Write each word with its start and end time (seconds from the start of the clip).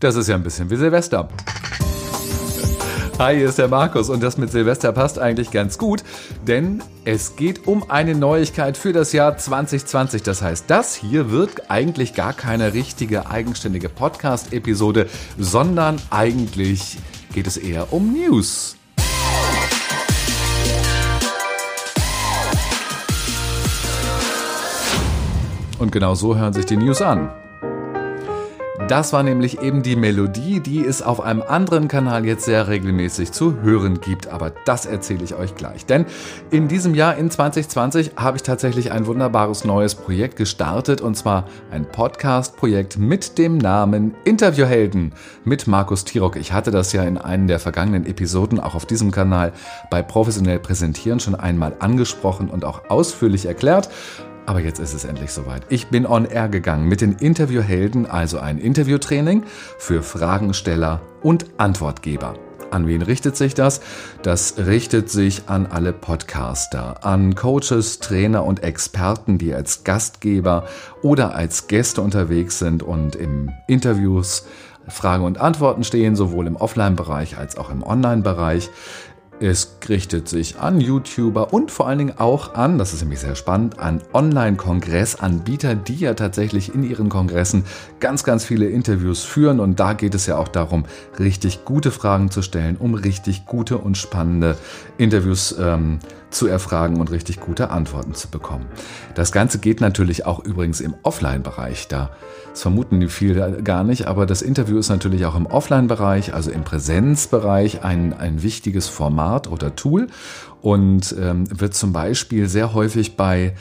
Das 0.00 0.14
ist 0.14 0.28
ja 0.28 0.34
ein 0.34 0.42
bisschen 0.42 0.68
wie 0.68 0.76
Silvester. 0.76 1.28
Hi, 3.18 3.34
hier 3.34 3.48
ist 3.48 3.56
der 3.56 3.68
Markus 3.68 4.10
und 4.10 4.22
das 4.22 4.36
mit 4.36 4.50
Silvester 4.50 4.92
passt 4.92 5.18
eigentlich 5.18 5.50
ganz 5.50 5.78
gut, 5.78 6.04
denn 6.46 6.82
es 7.06 7.34
geht 7.34 7.66
um 7.66 7.90
eine 7.90 8.14
Neuigkeit 8.14 8.76
für 8.76 8.92
das 8.92 9.14
Jahr 9.14 9.38
2020. 9.38 10.22
Das 10.22 10.42
heißt, 10.42 10.66
das 10.68 10.94
hier 10.94 11.30
wird 11.30 11.70
eigentlich 11.70 12.12
gar 12.12 12.34
keine 12.34 12.74
richtige 12.74 13.30
eigenständige 13.30 13.88
Podcast-Episode, 13.88 15.08
sondern 15.38 15.96
eigentlich 16.10 16.98
geht 17.32 17.46
es 17.46 17.56
eher 17.56 17.90
um 17.94 18.12
News. 18.12 18.76
Und 25.78 25.90
genau 25.90 26.14
so 26.14 26.36
hören 26.36 26.52
sich 26.52 26.66
die 26.66 26.76
News 26.76 27.00
an. 27.00 27.30
Das 28.88 29.12
war 29.12 29.24
nämlich 29.24 29.62
eben 29.62 29.82
die 29.82 29.96
Melodie, 29.96 30.60
die 30.60 30.84
es 30.84 31.02
auf 31.02 31.20
einem 31.20 31.42
anderen 31.42 31.88
Kanal 31.88 32.24
jetzt 32.24 32.44
sehr 32.44 32.68
regelmäßig 32.68 33.32
zu 33.32 33.60
hören 33.60 34.00
gibt. 34.00 34.28
Aber 34.28 34.52
das 34.64 34.86
erzähle 34.86 35.24
ich 35.24 35.34
euch 35.34 35.56
gleich. 35.56 35.86
Denn 35.86 36.06
in 36.52 36.68
diesem 36.68 36.94
Jahr, 36.94 37.16
in 37.16 37.28
2020, 37.28 38.12
habe 38.14 38.36
ich 38.36 38.44
tatsächlich 38.44 38.92
ein 38.92 39.08
wunderbares 39.08 39.64
neues 39.64 39.96
Projekt 39.96 40.36
gestartet. 40.36 41.00
Und 41.00 41.16
zwar 41.16 41.46
ein 41.72 41.84
Podcast-Projekt 41.90 42.96
mit 42.96 43.38
dem 43.38 43.58
Namen 43.58 44.14
Interviewhelden 44.24 45.14
mit 45.44 45.66
Markus 45.66 46.04
Tirock. 46.04 46.36
Ich 46.36 46.52
hatte 46.52 46.70
das 46.70 46.92
ja 46.92 47.02
in 47.02 47.18
einem 47.18 47.48
der 47.48 47.58
vergangenen 47.58 48.06
Episoden 48.06 48.60
auch 48.60 48.76
auf 48.76 48.86
diesem 48.86 49.10
Kanal 49.10 49.52
bei 49.90 50.00
Professionell 50.00 50.60
Präsentieren 50.60 51.18
schon 51.18 51.34
einmal 51.34 51.74
angesprochen 51.80 52.48
und 52.48 52.64
auch 52.64 52.88
ausführlich 52.88 53.46
erklärt. 53.46 53.90
Aber 54.46 54.60
jetzt 54.60 54.78
ist 54.78 54.94
es 54.94 55.04
endlich 55.04 55.32
soweit. 55.32 55.62
Ich 55.68 55.88
bin 55.88 56.06
on 56.06 56.24
air 56.24 56.48
gegangen 56.48 56.88
mit 56.88 57.00
den 57.00 57.12
Interviewhelden, 57.12 58.06
also 58.06 58.38
ein 58.38 58.58
Interviewtraining 58.58 59.42
für 59.78 60.02
Fragensteller 60.02 61.00
und 61.22 61.46
Antwortgeber. 61.58 62.34
An 62.70 62.86
wen 62.86 63.02
richtet 63.02 63.36
sich 63.36 63.54
das? 63.54 63.80
Das 64.22 64.58
richtet 64.58 65.10
sich 65.10 65.42
an 65.48 65.66
alle 65.66 65.92
Podcaster, 65.92 67.04
an 67.04 67.34
Coaches, 67.34 67.98
Trainer 67.98 68.44
und 68.44 68.62
Experten, 68.62 69.38
die 69.38 69.54
als 69.54 69.84
Gastgeber 69.84 70.66
oder 71.02 71.34
als 71.34 71.68
Gäste 71.68 72.00
unterwegs 72.00 72.58
sind 72.58 72.82
und 72.82 73.16
im 73.16 73.50
Interviews 73.66 74.46
Fragen 74.88 75.24
und 75.24 75.40
Antworten 75.40 75.84
stehen, 75.84 76.14
sowohl 76.14 76.46
im 76.46 76.56
Offline-Bereich 76.56 77.38
als 77.38 77.56
auch 77.56 77.70
im 77.70 77.82
Online-Bereich. 77.82 78.70
Es 79.38 79.76
richtet 79.86 80.30
sich 80.30 80.58
an 80.58 80.80
YouTuber 80.80 81.52
und 81.52 81.70
vor 81.70 81.86
allen 81.86 81.98
Dingen 81.98 82.14
auch 82.16 82.54
an, 82.54 82.78
das 82.78 82.94
ist 82.94 83.02
nämlich 83.02 83.20
sehr 83.20 83.36
spannend, 83.36 83.78
an 83.78 84.00
Online-Kongressanbieter, 84.14 85.74
die 85.74 85.96
ja 85.96 86.14
tatsächlich 86.14 86.74
in 86.74 86.82
ihren 86.82 87.10
Kongressen 87.10 87.64
ganz, 88.00 88.24
ganz 88.24 88.46
viele 88.46 88.66
Interviews 88.70 89.24
führen. 89.24 89.60
Und 89.60 89.78
da 89.78 89.92
geht 89.92 90.14
es 90.14 90.24
ja 90.24 90.38
auch 90.38 90.48
darum, 90.48 90.86
richtig 91.18 91.66
gute 91.66 91.90
Fragen 91.90 92.30
zu 92.30 92.40
stellen, 92.40 92.78
um 92.78 92.94
richtig 92.94 93.44
gute 93.44 93.76
und 93.76 93.98
spannende 93.98 94.56
Interviews 94.96 95.54
ähm, 95.60 95.98
zu 96.30 96.46
erfragen 96.46 97.00
und 97.00 97.10
richtig 97.10 97.40
gute 97.40 97.70
Antworten 97.70 98.14
zu 98.14 98.28
bekommen. 98.28 98.66
Das 99.14 99.32
Ganze 99.32 99.58
geht 99.58 99.80
natürlich 99.80 100.26
auch 100.26 100.44
übrigens 100.44 100.80
im 100.80 100.94
Offline-Bereich. 101.02 101.88
Da 101.88 102.10
das 102.56 102.62
vermuten 102.62 103.00
die 103.00 103.08
viele 103.08 103.62
gar 103.62 103.84
nicht, 103.84 104.06
aber 104.06 104.24
das 104.24 104.40
Interview 104.40 104.78
ist 104.78 104.88
natürlich 104.88 105.26
auch 105.26 105.34
im 105.34 105.44
Offline-Bereich, 105.44 106.32
also 106.32 106.50
im 106.50 106.64
Präsenzbereich, 106.64 107.84
ein, 107.84 108.14
ein 108.14 108.42
wichtiges 108.42 108.88
Format 108.88 109.46
oder 109.46 109.76
Tool 109.76 110.06
und 110.62 111.14
ähm, 111.20 111.44
wird 111.60 111.74
zum 111.74 111.92
Beispiel 111.92 112.48
sehr 112.48 112.72
häufig 112.72 113.16
bei 113.16 113.54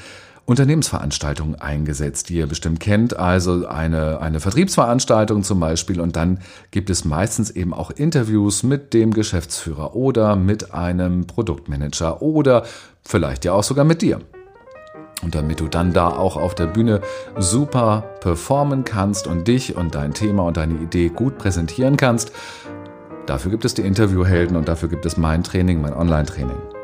Unternehmensveranstaltungen 0.46 1.56
eingesetzt, 1.56 2.30
die 2.30 2.36
ihr 2.36 2.48
bestimmt 2.48 2.80
kennt. 2.80 3.18
Also 3.18 3.68
eine, 3.68 4.22
eine 4.22 4.40
Vertriebsveranstaltung 4.40 5.44
zum 5.44 5.60
Beispiel. 5.60 6.00
Und 6.00 6.16
dann 6.16 6.40
gibt 6.72 6.90
es 6.90 7.04
meistens 7.04 7.50
eben 7.50 7.74
auch 7.74 7.90
Interviews 7.92 8.64
mit 8.64 8.94
dem 8.94 9.14
Geschäftsführer 9.14 9.96
oder 9.96 10.36
mit 10.36 10.74
einem 10.74 11.26
Produktmanager 11.26 12.22
oder 12.22 12.64
vielleicht 13.04 13.46
ja 13.46 13.54
auch 13.54 13.64
sogar 13.64 13.86
mit 13.86 14.02
dir. 14.02 14.20
Und 15.24 15.34
damit 15.34 15.60
du 15.60 15.68
dann 15.68 15.94
da 15.94 16.10
auch 16.10 16.38
auf 16.38 16.54
der 16.54 16.68
Bühne 16.68 17.02
super 17.38 18.04
performen 18.20 18.84
kannst 18.84 19.26
und 19.26 19.48
dich 19.48 19.76
und 19.76 19.96
dein 19.96 20.14
Thema 20.14 20.44
und 20.44 20.58
deine 20.58 20.76
Idee 20.76 21.10
gut 21.10 21.38
präsentieren 21.38 21.98
kannst, 21.98 22.32
dafür 23.26 23.50
gibt 23.50 23.66
es 23.66 23.74
die 23.74 23.82
Interviewhelden 23.82 24.56
und 24.58 24.68
dafür 24.68 24.90
gibt 24.90 25.06
es 25.06 25.18
mein 25.18 25.44
Training, 25.44 25.82
mein 25.82 25.94
Online-Training. 25.94 26.75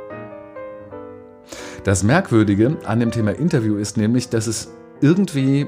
Das 1.83 2.03
Merkwürdige 2.03 2.77
an 2.85 2.99
dem 2.99 3.09
Thema 3.09 3.31
Interview 3.31 3.77
ist 3.77 3.97
nämlich, 3.97 4.29
dass 4.29 4.45
es 4.45 4.71
irgendwie 5.01 5.65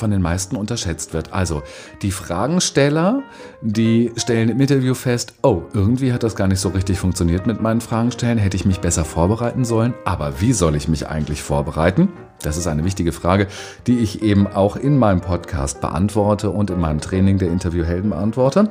von 0.00 0.10
den 0.10 0.20
meisten 0.20 0.56
unterschätzt 0.56 1.14
wird. 1.14 1.32
Also 1.32 1.62
die 2.02 2.10
Fragensteller, 2.10 3.22
die 3.60 4.10
stellen 4.16 4.48
im 4.48 4.60
Interview 4.60 4.94
fest, 4.94 5.34
oh, 5.42 5.62
irgendwie 5.72 6.12
hat 6.12 6.24
das 6.24 6.34
gar 6.34 6.48
nicht 6.48 6.58
so 6.58 6.70
richtig 6.70 6.98
funktioniert 6.98 7.46
mit 7.46 7.60
meinen 7.62 7.80
Fragenstellen, 7.80 8.38
hätte 8.38 8.56
ich 8.56 8.64
mich 8.64 8.80
besser 8.80 9.04
vorbereiten 9.04 9.64
sollen. 9.64 9.94
Aber 10.04 10.40
wie 10.40 10.52
soll 10.52 10.74
ich 10.74 10.88
mich 10.88 11.06
eigentlich 11.06 11.42
vorbereiten? 11.42 12.08
Das 12.42 12.56
ist 12.56 12.66
eine 12.66 12.84
wichtige 12.84 13.12
Frage, 13.12 13.46
die 13.86 13.98
ich 13.98 14.22
eben 14.22 14.46
auch 14.46 14.76
in 14.76 14.96
meinem 14.96 15.20
Podcast 15.20 15.80
beantworte 15.80 16.50
und 16.50 16.70
in 16.70 16.80
meinem 16.80 17.00
Training 17.00 17.36
der 17.38 17.48
Interviewhelden 17.48 18.10
beantworte. 18.10 18.70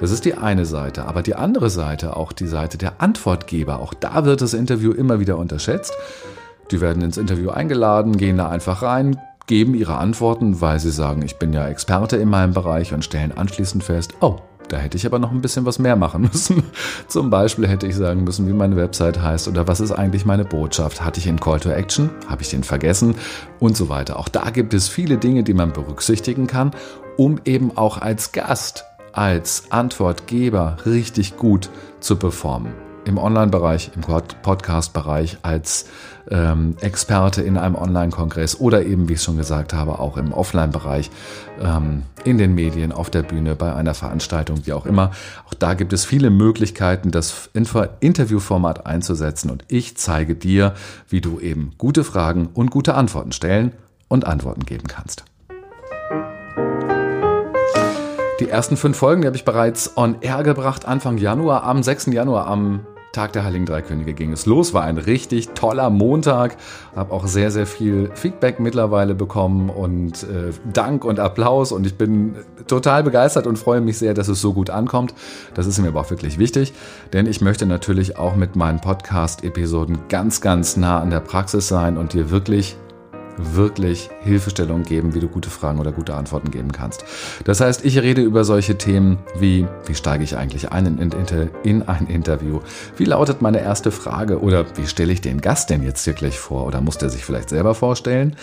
Das 0.00 0.10
ist 0.10 0.24
die 0.24 0.34
eine 0.34 0.66
Seite. 0.66 1.06
Aber 1.06 1.22
die 1.22 1.36
andere 1.36 1.70
Seite, 1.70 2.16
auch 2.16 2.32
die 2.32 2.48
Seite 2.48 2.76
der 2.76 3.00
Antwortgeber, 3.00 3.78
auch 3.78 3.94
da 3.94 4.24
wird 4.24 4.42
das 4.42 4.52
Interview 4.52 4.90
immer 4.90 5.20
wieder 5.20 5.38
unterschätzt. 5.38 5.94
Die 6.70 6.80
werden 6.80 7.02
ins 7.02 7.18
Interview 7.18 7.50
eingeladen, 7.50 8.16
gehen 8.16 8.38
da 8.38 8.48
einfach 8.48 8.82
rein, 8.82 9.20
geben 9.46 9.74
ihre 9.74 9.98
Antworten, 9.98 10.60
weil 10.60 10.78
sie 10.80 10.90
sagen, 10.90 11.22
ich 11.22 11.38
bin 11.38 11.52
ja 11.52 11.66
Experte 11.66 12.16
in 12.16 12.28
meinem 12.28 12.54
Bereich 12.54 12.92
und 12.92 13.04
stellen 13.04 13.32
anschließend 13.32 13.84
fest, 13.84 14.14
oh, 14.20 14.38
da 14.68 14.78
hätte 14.78 14.96
ich 14.96 15.06
aber 15.06 15.18
noch 15.18 15.30
ein 15.30 15.42
bisschen 15.42 15.66
was 15.66 15.78
mehr 15.78 15.96
machen 15.96 16.22
müssen. 16.32 16.62
Zum 17.08 17.30
Beispiel 17.30 17.68
hätte 17.68 17.86
ich 17.86 17.96
sagen 17.96 18.24
müssen, 18.24 18.48
wie 18.48 18.52
meine 18.52 18.76
Website 18.76 19.20
heißt 19.20 19.48
oder 19.48 19.68
was 19.68 19.80
ist 19.80 19.92
eigentlich 19.92 20.24
meine 20.24 20.44
Botschaft. 20.44 21.04
Hatte 21.04 21.20
ich 21.20 21.28
einen 21.28 21.40
Call 21.40 21.60
to 21.60 21.70
Action? 21.70 22.10
Habe 22.28 22.42
ich 22.42 22.50
den 22.50 22.64
vergessen? 22.64 23.14
Und 23.60 23.76
so 23.76 23.88
weiter. 23.88 24.18
Auch 24.18 24.28
da 24.28 24.50
gibt 24.50 24.74
es 24.74 24.88
viele 24.88 25.18
Dinge, 25.18 25.42
die 25.42 25.54
man 25.54 25.72
berücksichtigen 25.72 26.46
kann, 26.46 26.70
um 27.16 27.40
eben 27.44 27.76
auch 27.76 27.98
als 27.98 28.32
Gast, 28.32 28.84
als 29.12 29.70
Antwortgeber 29.70 30.78
richtig 30.86 31.36
gut 31.36 31.70
zu 32.00 32.16
performen 32.16 32.83
im 33.04 33.18
Online-Bereich, 33.18 33.90
im 33.94 34.02
Podcast-Bereich 34.02 35.38
als 35.42 35.86
ähm, 36.30 36.76
Experte 36.80 37.42
in 37.42 37.56
einem 37.56 37.74
Online-Kongress 37.74 38.60
oder 38.60 38.84
eben, 38.84 39.08
wie 39.08 39.14
ich 39.14 39.22
schon 39.22 39.36
gesagt 39.36 39.74
habe, 39.74 39.98
auch 39.98 40.16
im 40.16 40.32
Offline-Bereich, 40.32 41.10
ähm, 41.60 42.02
in 42.24 42.38
den 42.38 42.54
Medien, 42.54 42.92
auf 42.92 43.10
der 43.10 43.22
Bühne, 43.22 43.54
bei 43.54 43.74
einer 43.74 43.94
Veranstaltung, 43.94 44.64
wie 44.64 44.72
auch 44.72 44.86
immer. 44.86 45.10
Auch 45.46 45.54
da 45.54 45.74
gibt 45.74 45.92
es 45.92 46.04
viele 46.04 46.30
Möglichkeiten, 46.30 47.10
das 47.10 47.50
Interviewformat 47.52 48.86
einzusetzen 48.86 49.50
und 49.50 49.64
ich 49.68 49.96
zeige 49.96 50.34
dir, 50.34 50.74
wie 51.08 51.20
du 51.20 51.40
eben 51.40 51.72
gute 51.78 52.04
Fragen 52.04 52.48
und 52.54 52.70
gute 52.70 52.94
Antworten 52.94 53.32
stellen 53.32 53.72
und 54.08 54.26
Antworten 54.26 54.64
geben 54.64 54.86
kannst. 54.86 55.24
Die 58.40 58.48
ersten 58.48 58.76
fünf 58.76 58.96
Folgen 58.96 59.22
die 59.22 59.28
habe 59.28 59.36
ich 59.36 59.44
bereits 59.44 59.96
on 59.96 60.16
air 60.20 60.42
gebracht, 60.42 60.86
Anfang 60.86 61.18
Januar, 61.18 61.62
am 61.62 61.82
6. 61.82 62.06
Januar, 62.06 62.48
am 62.48 62.80
Tag 63.14 63.32
der 63.32 63.44
Heiligen 63.44 63.64
Drei 63.64 63.80
Könige 63.80 64.12
ging 64.12 64.32
es 64.32 64.44
los. 64.44 64.74
War 64.74 64.82
ein 64.82 64.98
richtig 64.98 65.50
toller 65.50 65.88
Montag. 65.88 66.56
Habe 66.94 67.12
auch 67.12 67.26
sehr, 67.26 67.50
sehr 67.50 67.66
viel 67.66 68.10
Feedback 68.14 68.60
mittlerweile 68.60 69.14
bekommen 69.14 69.70
und 69.70 70.24
äh, 70.24 70.52
Dank 70.72 71.04
und 71.04 71.20
Applaus. 71.20 71.72
Und 71.72 71.86
ich 71.86 71.94
bin 71.96 72.34
total 72.66 73.04
begeistert 73.04 73.46
und 73.46 73.56
freue 73.56 73.80
mich 73.80 73.98
sehr, 73.98 74.14
dass 74.14 74.28
es 74.28 74.40
so 74.40 74.52
gut 74.52 74.68
ankommt. 74.68 75.14
Das 75.54 75.66
ist 75.66 75.78
mir 75.78 75.88
aber 75.88 76.00
auch 76.00 76.10
wirklich 76.10 76.38
wichtig, 76.38 76.72
denn 77.12 77.26
ich 77.26 77.40
möchte 77.40 77.66
natürlich 77.66 78.18
auch 78.18 78.34
mit 78.34 78.56
meinen 78.56 78.80
Podcast-Episoden 78.80 80.00
ganz, 80.08 80.40
ganz 80.40 80.76
nah 80.76 81.00
an 81.00 81.10
der 81.10 81.20
Praxis 81.20 81.68
sein 81.68 81.96
und 81.96 82.12
dir 82.12 82.30
wirklich 82.30 82.76
wirklich 83.36 84.10
Hilfestellung 84.22 84.82
geben, 84.82 85.14
wie 85.14 85.20
du 85.20 85.28
gute 85.28 85.50
Fragen 85.50 85.78
oder 85.78 85.92
gute 85.92 86.14
Antworten 86.14 86.50
geben 86.50 86.72
kannst. 86.72 87.04
Das 87.44 87.60
heißt, 87.60 87.84
ich 87.84 87.98
rede 87.98 88.22
über 88.22 88.44
solche 88.44 88.78
Themen 88.78 89.18
wie, 89.38 89.66
wie 89.86 89.94
steige 89.94 90.24
ich 90.24 90.36
eigentlich 90.36 90.72
ein 90.72 90.86
in, 90.86 90.98
in, 90.98 91.50
in 91.62 91.82
ein 91.88 92.06
Interview? 92.06 92.60
Wie 92.96 93.04
lautet 93.04 93.42
meine 93.42 93.60
erste 93.60 93.90
Frage? 93.90 94.40
Oder 94.40 94.64
wie 94.76 94.86
stelle 94.86 95.12
ich 95.12 95.20
den 95.20 95.40
Gast 95.40 95.70
denn 95.70 95.82
jetzt 95.82 96.06
wirklich 96.06 96.38
vor? 96.38 96.66
Oder 96.66 96.80
muss 96.80 96.98
der 96.98 97.10
sich 97.10 97.24
vielleicht 97.24 97.48
selber 97.48 97.74
vorstellen? 97.74 98.36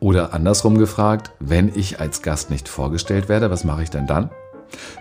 Oder 0.00 0.34
andersrum 0.34 0.78
gefragt, 0.78 1.32
wenn 1.40 1.70
ich 1.74 2.00
als 2.00 2.22
Gast 2.22 2.50
nicht 2.50 2.68
vorgestellt 2.68 3.28
werde, 3.28 3.50
was 3.50 3.64
mache 3.64 3.82
ich 3.82 3.90
denn 3.90 4.06
dann? 4.06 4.30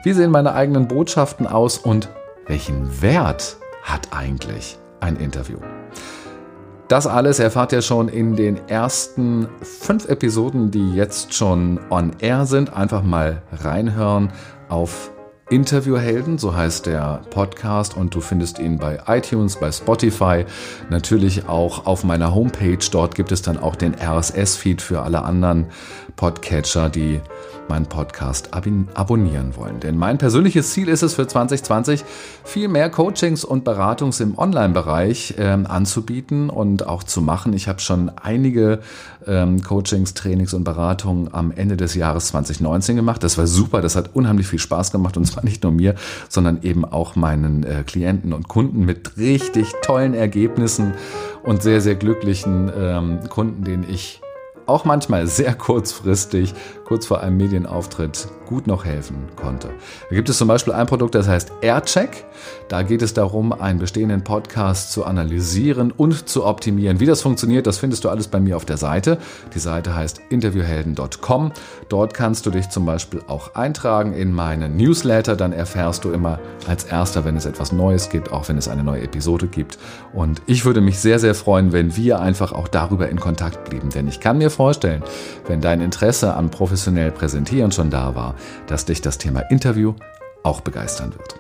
Wie 0.04 0.14
sehen 0.14 0.32
meine 0.32 0.54
eigenen 0.54 0.88
Botschaften 0.88 1.48
aus 1.48 1.78
und 1.78 2.10
welchen 2.48 3.02
Wert 3.02 3.58
hat 3.84 4.10
eigentlich 4.12 4.78
ein 5.00 5.18
Interview? 5.18 5.58
Das 6.88 7.06
alles 7.06 7.40
erfahrt 7.40 7.74
ihr 7.74 7.82
schon 7.82 8.08
in 8.08 8.38
den 8.38 8.66
ersten 8.70 9.50
fünf 9.62 10.08
Episoden, 10.08 10.72
die 10.72 10.94
jetzt 10.94 11.34
schon 11.34 11.82
on 11.90 12.14
air 12.20 12.46
sind. 12.46 12.74
Einfach 12.74 13.04
mal 13.04 13.42
reinhören 13.52 14.32
auf 14.70 15.12
Interviewhelden, 15.50 16.38
so 16.38 16.56
heißt 16.56 16.88
der 16.88 17.22
Podcast 17.30 17.96
und 17.96 18.14
du 18.14 18.20
findest 18.20 18.60
ihn 18.60 18.78
bei 18.78 19.00
iTunes, 19.08 19.56
bei 19.56 19.72
Spotify, 19.72 20.46
natürlich 20.90 21.48
auch 21.48 21.86
auf 21.86 22.04
meiner 22.04 22.36
Homepage. 22.36 22.78
Dort 22.92 23.16
gibt 23.16 23.32
es 23.32 23.42
dann 23.42 23.58
auch 23.58 23.76
den 23.76 23.96
RSS-Feed 23.96 24.82
für 24.82 25.04
alle 25.04 25.24
anderen 25.24 25.68
Podcatcher, 26.18 26.90
die 26.90 27.22
meinen 27.70 27.86
Podcast 27.86 28.50
abonnieren 28.54 29.56
wollen. 29.56 29.80
Denn 29.80 29.98
mein 29.98 30.18
persönliches 30.18 30.72
Ziel 30.72 30.88
ist 30.88 31.04
es 31.04 31.14
für 31.14 31.28
2020, 31.28 32.04
viel 32.44 32.68
mehr 32.68 32.90
Coachings 32.90 33.44
und 33.44 33.64
Beratungs 33.64 34.20
im 34.20 34.38
Online-Bereich 34.38 35.36
ähm, 35.38 35.68
anzubieten 35.68 36.50
und 36.50 36.88
auch 36.88 37.04
zu 37.04 37.22
machen. 37.22 37.54
Ich 37.54 37.68
habe 37.68 37.80
schon 37.80 38.10
einige 38.10 38.80
ähm, 39.26 39.62
Coachings, 39.62 40.14
Trainings 40.14 40.54
und 40.54 40.64
Beratungen 40.64 41.34
am 41.34 41.52
Ende 41.52 41.78
des 41.78 41.96
Jahres 41.96 42.28
2019 42.28 42.96
gemacht. 42.96 43.24
Das 43.24 43.38
war 43.38 43.48
super, 43.48 43.82
das 43.82 43.96
hat 43.96 44.12
unheimlich 44.14 44.48
viel 44.48 44.60
Spaß 44.60 44.92
gemacht 44.92 45.18
und 45.18 45.26
zwar 45.38 45.46
nicht 45.46 45.64
nur 45.64 45.72
mir, 45.72 45.96
sondern 46.30 46.62
eben 46.64 46.86
auch 46.86 47.16
meinen 47.16 47.64
äh, 47.64 47.84
Klienten 47.86 48.34
und 48.34 48.48
Kunden 48.48 48.86
mit 48.86 49.18
richtig 49.18 49.74
tollen 49.82 50.14
Ergebnissen 50.14 50.94
und 51.44 51.62
sehr, 51.62 51.82
sehr 51.82 51.96
glücklichen 51.96 52.72
ähm, 52.78 53.20
Kunden, 53.30 53.64
denen 53.64 53.86
ich 53.90 54.22
auch 54.68 54.86
manchmal 54.86 55.28
sehr 55.28 55.54
kurzfristig, 55.56 56.54
kurz 56.86 57.06
vor 57.06 57.22
einem 57.22 57.38
Medienauftritt, 57.38 58.28
gut 58.48 58.68
noch 58.68 58.86
helfen 58.86 59.28
konnte. 59.36 59.70
Da 60.10 60.16
gibt 60.16 60.30
es 60.30 60.38
zum 60.38 60.48
Beispiel 60.48 60.74
ein 60.74 60.88
Produkt, 60.88 61.16
das 61.16 61.28
heißt 61.28 61.52
AirCheck. 61.62 62.26
Da 62.70 62.84
geht 62.84 63.02
es 63.02 63.14
darum, 63.14 63.52
einen 63.52 63.80
bestehenden 63.80 64.24
Podcast 64.24 64.92
zu 64.92 65.06
analysieren 65.06 65.92
und 65.92 66.30
zu 66.30 66.46
optimieren. 66.46 67.00
Wie 67.00 67.06
das 67.06 67.22
funktioniert, 67.22 67.68
das 67.68 67.78
findest 67.78 68.04
du 68.04 68.10
alles 68.10 68.28
bei 68.28 68.40
mir 68.40 68.56
auf 68.56 68.66
der 68.66 68.78
Seite. 68.78 69.18
Die 69.54 69.60
Seite 69.60 69.96
heißt 69.96 70.22
interviewhelden.com. 70.30 71.52
Dort 71.90 72.14
kannst 72.14 72.46
du 72.46 72.52
dich 72.52 72.70
zum 72.70 72.86
Beispiel 72.86 73.22
auch 73.28 73.56
eintragen 73.56 74.14
in 74.14 74.34
meinen 74.34 74.78
Newsletter. 74.78 75.36
Dann 75.36 75.54
erfährst 75.54 76.06
du 76.06 76.12
immer 76.12 76.40
als 76.68 76.86
erster, 76.86 77.26
wenn 77.26 77.36
es 77.36 77.46
etwas 77.46 77.72
Neues 77.72 78.10
gibt, 78.10 78.32
auch 78.32 78.48
wenn 78.48 78.58
es 78.58 78.68
eine 78.68 78.84
neue 78.84 79.02
Episode 79.02 79.48
gibt. 79.48 79.78
Und 80.14 80.42
ich 80.46 80.66
würde 80.66 80.82
mich 80.82 81.00
sehr, 81.00 81.20
sehr 81.20 81.36
freuen, 81.36 81.74
wenn 81.74 81.96
wir 81.96 82.20
einfach 82.20 82.54
auch 82.54 82.68
darüber 82.68 83.10
in 83.10 83.20
Kontakt 83.20 83.70
blieben. 83.70 83.90
Denn 83.90 84.08
ich 84.08 84.20
kann 84.20 84.38
mir 84.38 84.50
vorstellen, 84.58 85.04
wenn 85.48 85.62
dein 85.62 85.82
Interesse 85.82 86.34
am 86.34 86.50
professionell 86.50 87.12
Präsentieren 87.12 87.72
schon 87.72 87.92
da 87.92 88.16
war, 88.16 88.34
dass 88.66 88.86
dich 88.86 89.02
das 89.02 89.20
Thema 89.20 89.42
Interview 89.52 89.94
auch 90.44 90.62
begeistern 90.62 91.14
wird. 91.16 91.36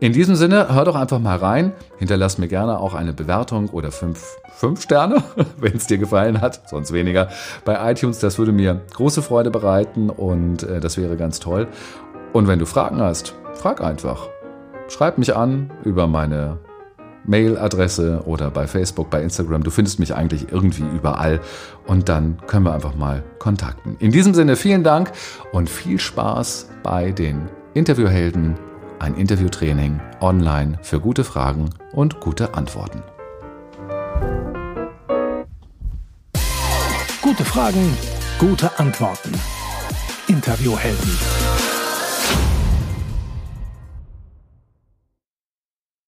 In 0.00 0.12
diesem 0.12 0.36
Sinne, 0.36 0.72
hör 0.72 0.84
doch 0.84 0.94
einfach 0.94 1.18
mal 1.18 1.38
rein. 1.38 1.72
Hinterlass 1.96 2.38
mir 2.38 2.46
gerne 2.46 2.78
auch 2.78 2.94
eine 2.94 3.12
Bewertung 3.12 3.70
oder 3.70 3.90
fünf, 3.90 4.36
fünf 4.54 4.82
Sterne, 4.82 5.24
wenn 5.56 5.76
es 5.76 5.86
dir 5.86 5.98
gefallen 5.98 6.40
hat, 6.40 6.68
sonst 6.68 6.92
weniger 6.92 7.30
bei 7.64 7.90
iTunes. 7.90 8.18
Das 8.18 8.38
würde 8.38 8.52
mir 8.52 8.82
große 8.94 9.22
Freude 9.22 9.50
bereiten 9.50 10.10
und 10.10 10.62
äh, 10.62 10.80
das 10.80 10.98
wäre 10.98 11.16
ganz 11.16 11.40
toll. 11.40 11.66
Und 12.32 12.46
wenn 12.46 12.58
du 12.58 12.66
Fragen 12.66 13.00
hast, 13.00 13.34
frag 13.54 13.82
einfach. 13.82 14.28
Schreib 14.88 15.18
mich 15.18 15.34
an 15.34 15.72
über 15.84 16.06
meine 16.06 16.58
Mailadresse 17.28 18.22
oder 18.24 18.50
bei 18.50 18.66
Facebook, 18.66 19.10
bei 19.10 19.22
Instagram. 19.22 19.62
Du 19.62 19.70
findest 19.70 20.00
mich 20.00 20.14
eigentlich 20.14 20.50
irgendwie 20.50 20.84
überall 20.96 21.40
und 21.86 22.08
dann 22.08 22.38
können 22.46 22.64
wir 22.64 22.74
einfach 22.74 22.94
mal 22.94 23.22
kontakten. 23.38 23.96
In 24.00 24.10
diesem 24.10 24.34
Sinne 24.34 24.56
vielen 24.56 24.82
Dank 24.82 25.12
und 25.52 25.70
viel 25.70 26.00
Spaß 26.00 26.68
bei 26.82 27.12
den 27.12 27.48
Interviewhelden, 27.74 28.56
ein 28.98 29.14
Interviewtraining 29.14 30.00
online 30.20 30.78
für 30.82 30.98
gute 30.98 31.22
Fragen 31.22 31.70
und 31.92 32.18
gute 32.20 32.54
Antworten. 32.54 33.02
Gute 37.20 37.44
Fragen, 37.44 37.94
gute 38.38 38.78
Antworten. 38.78 39.32
Interviewhelden. 40.28 41.57